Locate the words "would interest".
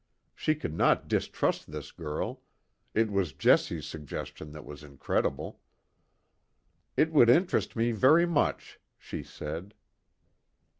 7.11-7.75